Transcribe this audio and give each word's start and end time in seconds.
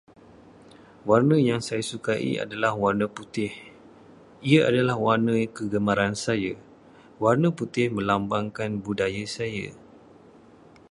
Warna 1.07 1.37
yang 1.49 1.61
saya 1.67 1.83
sukai 1.91 2.21
ialah 2.41 2.73
warna 2.81 3.05
putih. 3.15 3.51
Ia 4.51 4.61
adalah 4.69 4.95
warna 5.05 5.35
kesukaan 5.55 6.13
saya. 6.25 6.53
Warna 7.23 7.49
putih 7.59 7.87
melambangkan 7.97 8.71
budaya 8.85 9.21
saya. 9.37 9.67